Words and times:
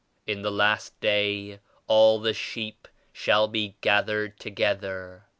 "In 0.25 0.41
the 0.41 0.49
last 0.49 0.99
day 0.99 1.59
all 1.85 2.19
the 2.19 2.33
sheep 2.33 2.87
shall 3.13 3.47
be 3.47 3.75
gathered 3.81 4.39
together." 4.39 5.27